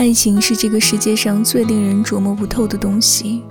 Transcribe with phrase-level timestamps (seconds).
[0.00, 3.42] 爱情是这个世界上最令人琢磨不透的东西，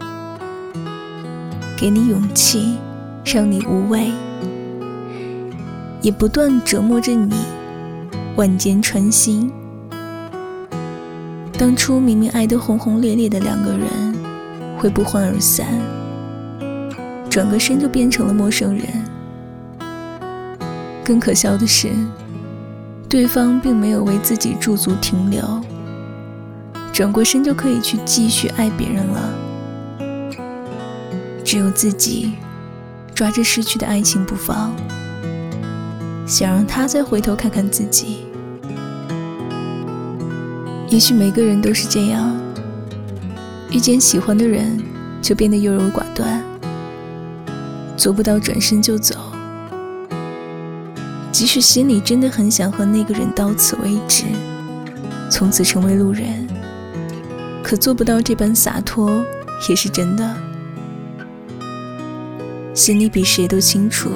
[1.77, 2.75] 给你勇气，
[3.24, 4.11] 让你无畏，
[6.01, 7.35] 也不断折磨着你，
[8.36, 9.52] 万箭穿心。
[11.54, 14.16] 当初明明爱得轰轰烈烈的两个人，
[14.79, 15.68] 会不欢而散，
[17.29, 18.88] 转个身就变成了陌生人。
[21.04, 21.91] 更可笑的是，
[23.07, 25.43] 对方并没有为自己驻足停留，
[26.99, 29.34] 转过身就可以去继续爱别人了。
[31.45, 32.34] 只有自己
[33.16, 34.76] 抓着失去的爱情不放，
[36.27, 38.26] 想让他再回头看看自己。
[40.90, 42.38] 也许每个人都是这样，
[43.71, 44.77] 遇见喜欢的人
[45.21, 46.43] 就变得优柔寡断，
[47.95, 49.16] 做不到转身就走。
[51.31, 54.26] 即使心里真的很想和那个人到此为止，
[55.31, 56.45] 从此成为路人，
[57.70, 59.23] 可做不到这般洒脱
[59.70, 60.35] 也是真的。
[62.73, 64.09] 心里比谁都清楚，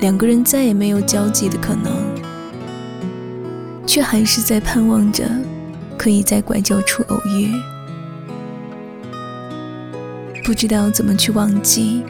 [0.00, 1.90] 两个人再也没有交集的可能。
[3.86, 5.24] 却还是在盼望着，
[5.96, 7.50] 可以在拐角处偶遇。
[10.44, 12.02] 不知道怎么去忘记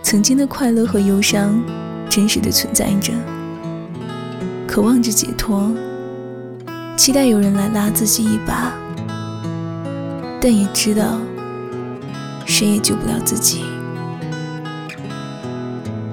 [0.00, 1.60] 曾经的快乐和忧伤，
[2.08, 3.12] 真实的存在着。
[4.64, 5.72] 渴望着解脱，
[6.96, 8.72] 期待有人来拉自己一把，
[10.40, 11.18] 但也知道，
[12.46, 13.64] 谁也救不了自己。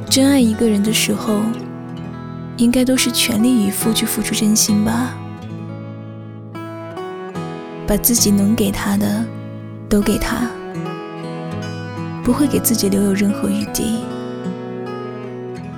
[0.09, 1.39] 真爱一个人的时候。
[2.57, 5.13] 应该都是全力以赴去付出真心吧，
[7.85, 9.25] 把自己能给他的
[9.89, 10.49] 都给他，
[12.23, 14.05] 不会给自己留有任何余地，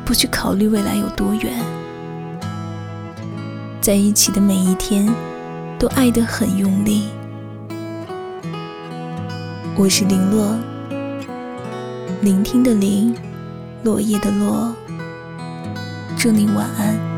[0.06, 1.52] 不去考虑未来有多远，
[3.82, 5.11] 在一起的每一天
[5.80, 7.08] 都爱得很用力。
[9.80, 10.58] 我是林落，
[12.21, 13.15] 聆听的林，
[13.83, 14.73] 落叶的落。
[16.17, 17.17] 祝您晚安。